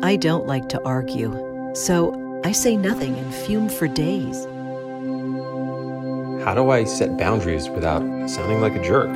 [0.00, 1.32] I don't like to argue,
[1.74, 4.44] so I say nothing and fume for days.
[6.44, 8.00] How do I set boundaries without
[8.30, 9.10] sounding like a jerk?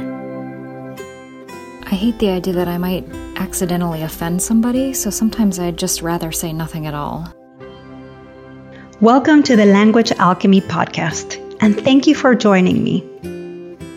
[1.87, 6.32] I hate the idea that I might accidentally offend somebody, so sometimes I'd just rather
[6.32, 7.32] say nothing at all.
[9.00, 13.06] Welcome to the Language Alchemy Podcast, and thank you for joining me.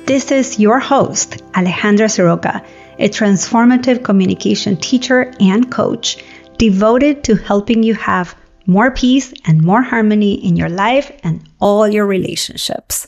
[0.05, 2.63] This is your host, Alejandra Siroca,
[2.99, 6.23] a transformative communication teacher and coach
[6.57, 11.87] devoted to helping you have more peace and more harmony in your life and all
[11.87, 13.07] your relationships.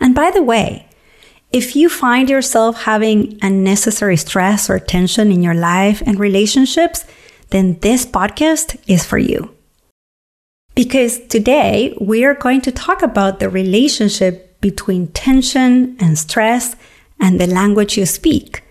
[0.00, 0.88] And by the way,
[1.52, 7.04] if you find yourself having unnecessary stress or tension in your life and relationships,
[7.50, 9.54] then this podcast is for you.
[10.74, 16.76] Because today we are going to talk about the relationship between tension and stress
[17.20, 18.62] and the language you speak.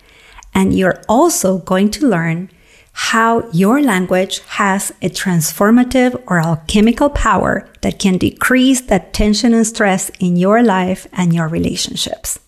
[0.53, 2.49] And you're also going to learn
[2.97, 9.67] how your language has a transformative or alchemical power that can decrease that tension and
[9.67, 12.39] stress in your life and your relationships.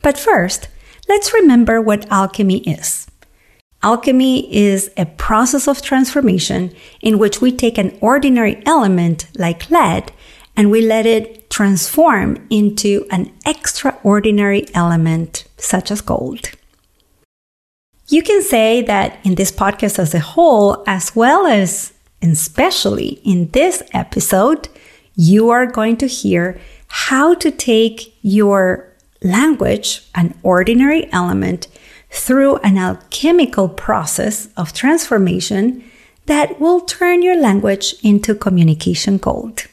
[0.00, 0.68] But first,
[1.08, 3.08] let's remember what alchemy is.
[3.82, 10.12] Alchemy is a process of transformation in which we take an ordinary element like lead
[10.56, 16.50] and we let it transform into an extraordinary element such as gold.
[18.10, 21.92] You can say that in this podcast as a whole, as well as
[22.22, 24.68] and especially in this episode,
[25.14, 28.90] you are going to hear how to take your
[29.22, 31.68] language, an ordinary element,
[32.10, 35.84] through an alchemical process of transformation
[36.24, 39.66] that will turn your language into communication gold.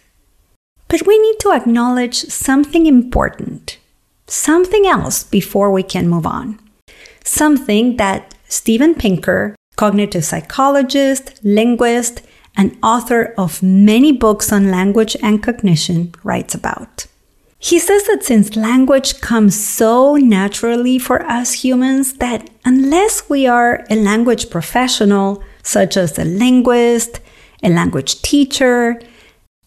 [0.89, 3.77] But we need to acknowledge something important,
[4.27, 6.59] something else before we can move on
[7.25, 12.21] something that Steven Pinker, cognitive psychologist, linguist,
[12.55, 17.07] and author of many books on language and cognition, writes about.
[17.57, 23.85] He says that since language comes so naturally for us humans, that unless we are
[23.89, 27.19] a language professional, such as a linguist,
[27.63, 29.01] a language teacher,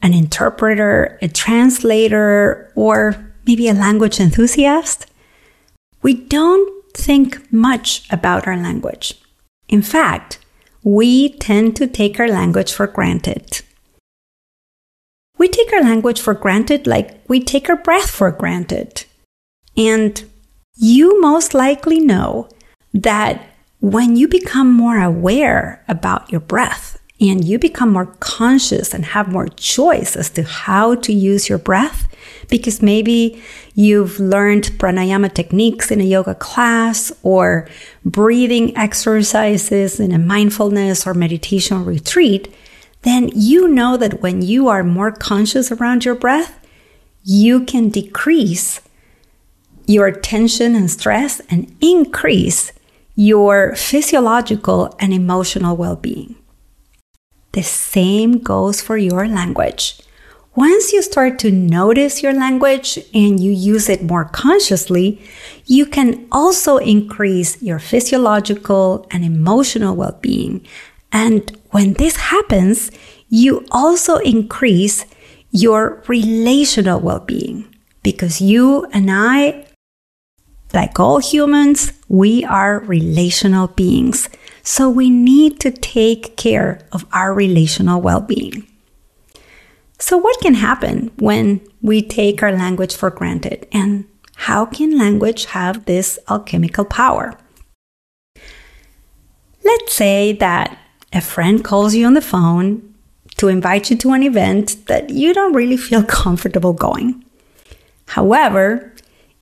[0.00, 5.06] an interpreter, a translator, or maybe a language enthusiast,
[6.00, 9.14] we don't think much about our language.
[9.68, 10.38] In fact,
[10.82, 13.62] we tend to take our language for granted.
[15.38, 19.04] We take our language for granted like we take our breath for granted.
[19.76, 20.24] And
[20.74, 22.48] you most likely know
[22.92, 23.46] that
[23.80, 29.28] when you become more aware about your breath and you become more conscious and have
[29.30, 32.07] more choice as to how to use your breath,
[32.48, 33.42] because maybe
[33.74, 37.68] you've learned pranayama techniques in a yoga class or
[38.04, 42.52] breathing exercises in a mindfulness or meditation retreat,
[43.02, 46.58] then you know that when you are more conscious around your breath,
[47.22, 48.80] you can decrease
[49.86, 52.72] your tension and stress and increase
[53.14, 56.36] your physiological and emotional well being.
[57.52, 60.00] The same goes for your language.
[60.54, 65.22] Once you start to notice your language and you use it more consciously,
[65.66, 70.66] you can also increase your physiological and emotional well being.
[71.12, 72.90] And when this happens,
[73.28, 75.04] you also increase
[75.50, 79.66] your relational well being because you and I,
[80.74, 84.28] like all humans, we are relational beings.
[84.62, 88.67] So we need to take care of our relational well being.
[89.98, 93.66] So, what can happen when we take our language for granted?
[93.72, 94.04] And
[94.36, 97.36] how can language have this alchemical power?
[99.64, 100.78] Let's say that
[101.12, 102.94] a friend calls you on the phone
[103.38, 107.24] to invite you to an event that you don't really feel comfortable going.
[108.06, 108.94] However,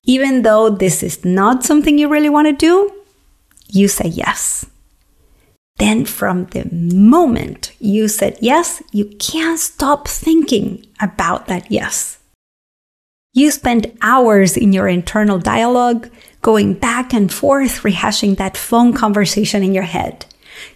[0.05, 2.93] even though this is not something you really want to do,
[3.69, 4.65] you say yes.
[5.79, 12.19] Then, from the moment you said yes, you can't stop thinking about that yes.
[13.35, 16.09] You spend hours in your internal dialogue,
[16.41, 20.25] going back and forth, rehashing that phone conversation in your head.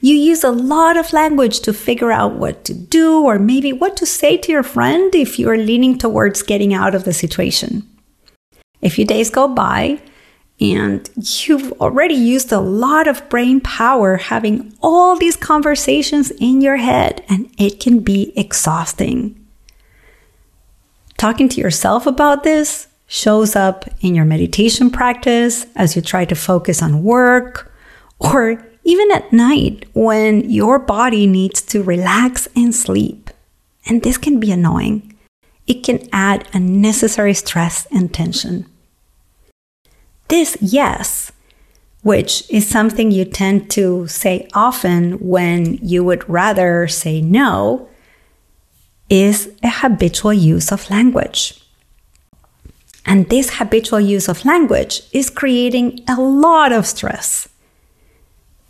[0.02, 3.96] You use a lot of language to figure out what to do or maybe what
[3.96, 7.88] to say to your friend if you are leaning towards getting out of the situation.
[8.82, 10.00] A few days go by
[10.60, 16.76] and you've already used a lot of brain power having all these conversations in your
[16.76, 19.36] head, and it can be exhausting.
[21.16, 26.34] Talking to yourself about this shows up in your meditation practice as you try to
[26.34, 27.72] focus on work,
[28.18, 33.30] or even at night when your body needs to relax and sleep.
[33.86, 35.16] And this can be annoying.
[35.66, 38.66] It can add unnecessary stress and tension.
[40.30, 41.32] This yes,
[42.02, 47.88] which is something you tend to say often when you would rather say no,
[49.08, 51.60] is a habitual use of language.
[53.04, 57.48] And this habitual use of language is creating a lot of stress.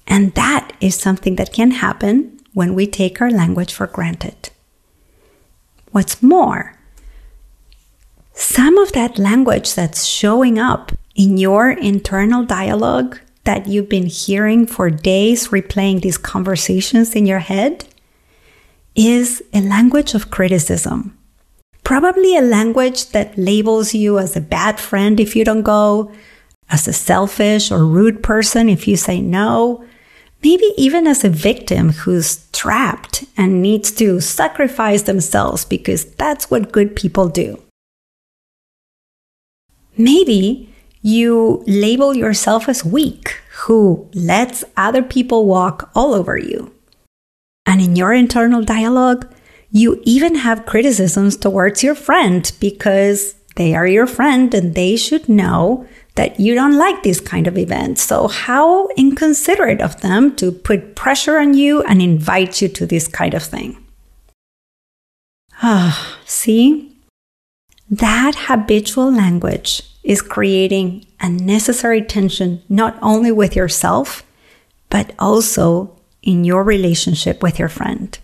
[0.07, 4.49] And that is something that can happen when we take our language for granted.
[5.93, 6.80] What's more,
[8.41, 14.67] some of that language that's showing up in your internal dialogue that you've been hearing
[14.67, 17.85] for days, replaying these conversations in your head,
[18.95, 21.17] is a language of criticism.
[21.85, 26.11] Probably a language that labels you as a bad friend if you don't go,
[26.71, 29.85] as a selfish or rude person if you say no,
[30.43, 36.73] maybe even as a victim who's trapped and needs to sacrifice themselves because that's what
[36.73, 37.61] good people do.
[40.01, 46.73] Maybe you label yourself as weak, who lets other people walk all over you.
[47.67, 49.31] And in your internal dialogue,
[49.71, 55.29] you even have criticisms towards your friend because they are your friend and they should
[55.29, 58.03] know that you don't like these kind of events.
[58.03, 63.07] So how inconsiderate of them to put pressure on you and invite you to this
[63.07, 63.77] kind of thing.
[65.63, 66.90] Ah, see?
[67.91, 74.23] That habitual language is creating unnecessary tension not only with yourself,
[74.89, 78.17] but also in your relationship with your friend.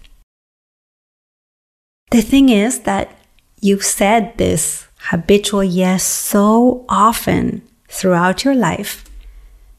[2.13, 3.19] The thing is that
[3.61, 9.05] you've said this habitual yes so often throughout your life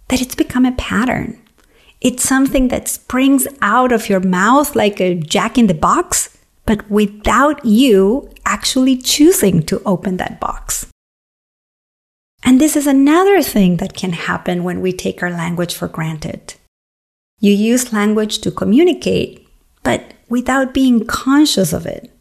[0.10, 1.42] that it's become a pattern.
[2.01, 6.37] It's something that springs out of your mouth like a jack in the box,
[6.68, 10.86] but without you actually choosing to open that box.
[12.44, 16.54] And this is another thing that can happen when we take our language for granted.
[17.40, 19.48] You use language to communicate,
[19.81, 22.12] but without being conscious of it.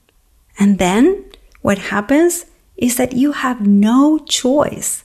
[0.58, 1.25] And then
[1.60, 2.46] what happens
[2.76, 5.04] is that you have no choice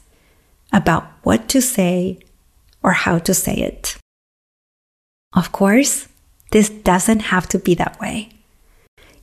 [0.72, 2.20] about what to say
[2.84, 3.98] or how to say it.
[5.34, 6.08] Of course,
[6.52, 8.41] this doesn't have to be that way.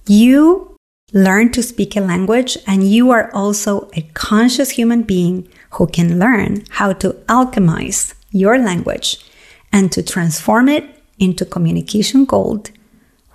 [0.09, 0.75] You
[1.13, 6.19] learn to speak a language and you are also a conscious human being who can
[6.19, 9.19] learn how to alchemize your language
[9.71, 10.85] and to transform it
[11.19, 12.71] into communication gold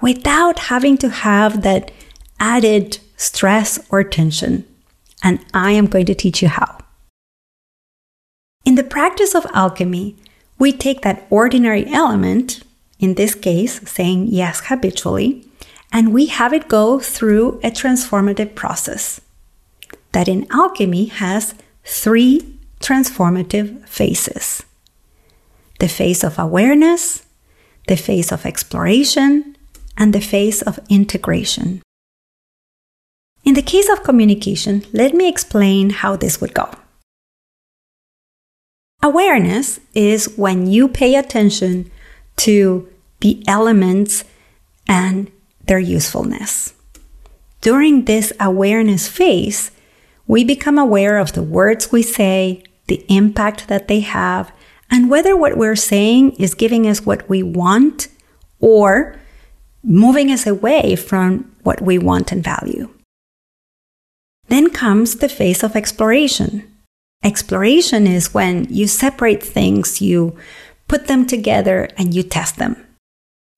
[0.02, 1.92] without having to have that
[2.40, 4.66] added stress or tension.
[5.24, 6.80] And I am going to teach you how.
[8.66, 10.16] In the practice of alchemy,
[10.58, 12.64] we take that ordinary element,
[12.98, 15.46] in this case, saying yes habitually,
[15.94, 19.22] and we have it go through a transformative process
[20.12, 21.54] that in alchemy has
[21.86, 24.64] three transformative phases
[25.80, 27.26] the phase of awareness,
[27.88, 29.58] the phase of exploration,
[29.98, 31.82] and the phase of integration.
[33.44, 36.70] In the case of communication, let me explain how this would go.
[39.02, 41.92] Awareness is when you pay attention
[42.38, 42.88] to
[43.20, 44.24] the elements
[44.88, 45.30] and
[45.66, 46.74] their usefulness.
[47.62, 49.72] During this awareness phase,
[50.28, 54.52] we become aware of the words we say, the impact that they have,
[54.92, 58.10] and whether what we're saying is giving us what we want
[58.60, 59.20] or
[59.84, 62.90] moving us away from what we want and value.
[64.48, 66.70] Then comes the phase of exploration.
[67.24, 70.38] Exploration is when you separate things, you
[70.88, 72.76] put them together, and you test them.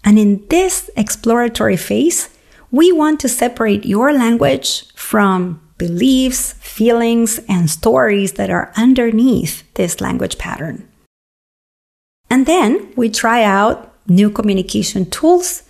[0.06, 2.30] And in this exploratory phase,
[2.70, 10.00] we want to separate your language from beliefs, feelings, and stories that are underneath this
[10.00, 10.88] language pattern.
[12.30, 15.64] And then we try out new communication tools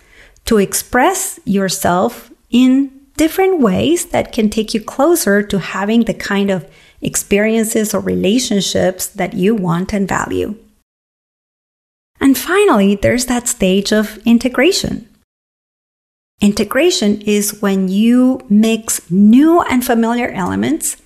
[0.44, 6.50] to express yourself in different ways that can take you closer to having the kind
[6.50, 10.54] of experiences or relationships that you want and value.
[12.26, 15.08] And finally, there's that stage of integration.
[16.40, 20.96] Integration is when you mix new and familiar elements,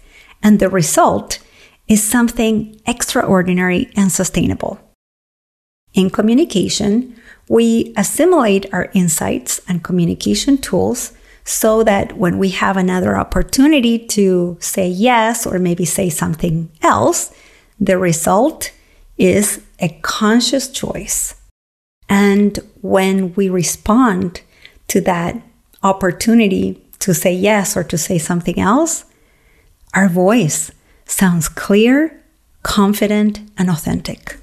[0.43, 1.39] and the result
[1.87, 4.81] is something extraordinary and sustainable.
[5.93, 7.15] In communication,
[7.51, 11.13] we assimilate our insights and communication tools
[11.45, 17.31] so that when we have another opportunity to say yes or maybe say something else,
[17.79, 18.73] the result
[19.21, 21.35] is a conscious choice
[22.11, 24.43] And when we respond
[24.89, 25.41] to that
[25.83, 29.05] opportunity to say yes or to say something else,
[29.95, 30.73] our voice
[31.07, 32.21] sounds clear,
[32.65, 34.37] confident, and authentic.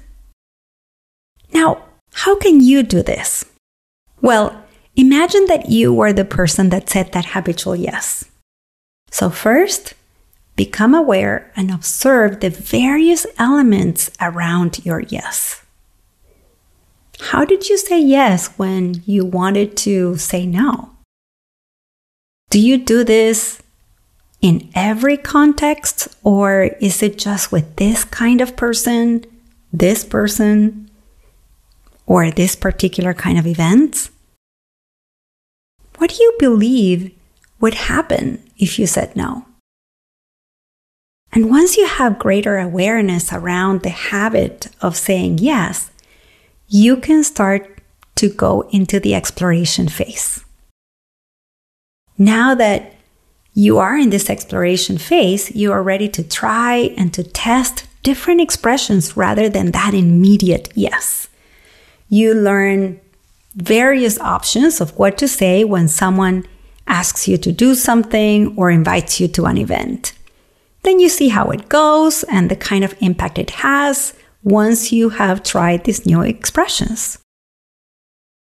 [1.52, 3.44] Now, how can you do this?
[4.22, 4.64] Well,
[4.96, 8.24] imagine that you were the person that said that habitual yes.
[9.10, 9.94] So, first,
[10.58, 15.64] become aware and observe the various elements around your yes.
[17.20, 20.90] How did you say yes when you wanted to say no?
[22.50, 23.62] Do you do this
[24.40, 29.24] in every context, or is it just with this kind of person,
[29.72, 30.90] this person,
[32.06, 34.10] or this particular kind of event?
[35.98, 37.12] What do you believe
[37.60, 39.47] would happen if you said no?
[41.38, 45.88] And once you have greater awareness around the habit of saying yes,
[46.66, 47.78] you can start
[48.16, 50.44] to go into the exploration phase.
[52.18, 52.92] Now that
[53.54, 58.40] you are in this exploration phase, you are ready to try and to test different
[58.40, 61.28] expressions rather than that immediate yes.
[62.08, 62.98] You learn
[63.54, 66.46] various options of what to say when someone
[66.88, 70.14] asks you to do something or invites you to an event.
[70.82, 75.10] Then you see how it goes and the kind of impact it has once you
[75.10, 77.18] have tried these new expressions.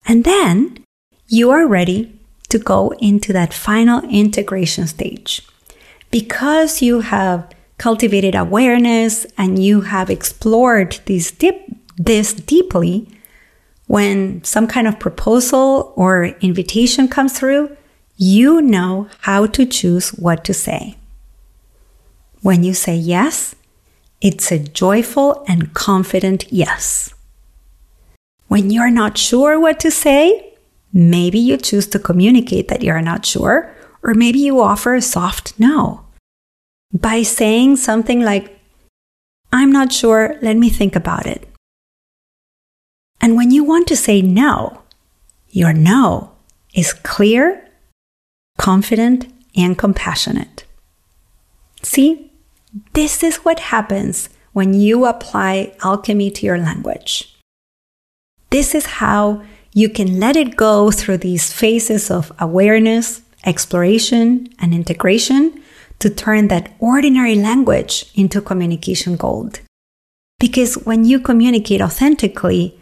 [0.06, 0.84] And then
[1.28, 5.42] you are ready to go into that final integration stage.
[6.12, 13.10] Because you have cultivated awareness and you have explored this, deep, this deeply,
[13.88, 17.76] when some kind of proposal or invitation comes through,
[18.16, 20.97] you know how to choose what to say.
[22.48, 23.56] When you say yes,
[24.22, 27.14] it's a joyful and confident yes.
[28.48, 30.54] When you're not sure what to say,
[30.94, 35.60] maybe you choose to communicate that you're not sure, or maybe you offer a soft
[35.60, 36.06] no.
[36.94, 38.58] By saying something like,
[39.52, 41.46] I'm not sure, let me think about it.
[43.20, 44.84] And when you want to say no,
[45.50, 46.32] your no
[46.74, 47.68] is clear
[48.58, 50.66] confident, and compassionate.
[51.84, 52.27] See,
[52.94, 57.36] this is what happens when you apply alchemy to your language.
[58.50, 59.44] This is how
[59.74, 65.62] you can let it go through these phases of awareness, exploration, and integration
[66.00, 69.60] to turn that ordinary language into communication gold.
[70.40, 72.80] Because when you communicate authentically,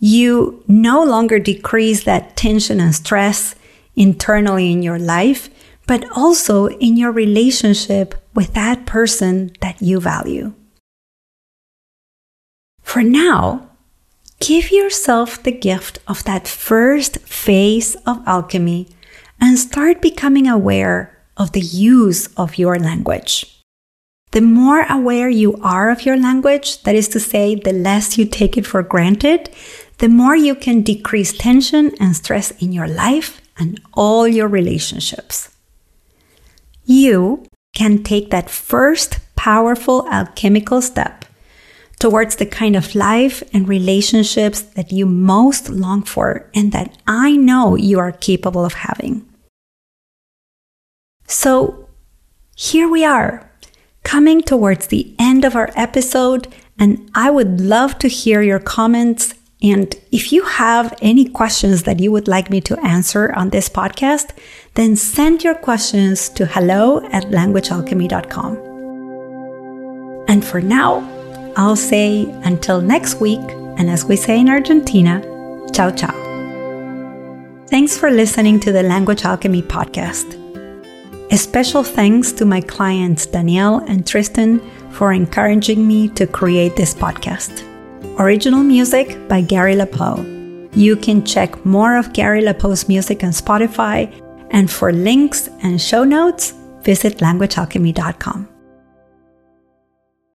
[0.00, 3.54] you no longer decrease that tension and stress
[3.96, 5.50] internally in your life,
[5.88, 10.52] but also in your relationship with that person that you value.
[12.82, 13.70] For now,
[14.38, 18.88] give yourself the gift of that first phase of alchemy
[19.40, 23.64] and start becoming aware of the use of your language.
[24.32, 28.26] The more aware you are of your language, that is to say, the less you
[28.26, 29.48] take it for granted,
[29.98, 35.48] the more you can decrease tension and stress in your life and all your relationships.
[36.88, 41.26] You can take that first powerful alchemical step
[42.00, 47.36] towards the kind of life and relationships that you most long for and that I
[47.36, 49.28] know you are capable of having.
[51.26, 51.90] So
[52.56, 53.50] here we are,
[54.02, 59.34] coming towards the end of our episode, and I would love to hear your comments
[59.60, 63.68] and if you have any questions that you would like me to answer on this
[63.68, 64.30] podcast,
[64.78, 68.56] then send your questions to hello at languagealchemy.com.
[70.28, 71.02] And for now,
[71.56, 73.40] I'll say until next week,
[73.76, 75.20] and as we say in Argentina,
[75.72, 76.14] ciao ciao.
[77.66, 80.36] Thanks for listening to the Language Alchemy podcast.
[81.32, 84.60] A special thanks to my clients Danielle and Tristan
[84.92, 87.64] for encouraging me to create this podcast.
[88.20, 90.70] Original music by Gary LaPoe.
[90.76, 94.08] You can check more of Gary LaPoe's music on Spotify,
[94.50, 96.52] and for links and show notes,
[96.82, 98.57] visit languagealchemy.com.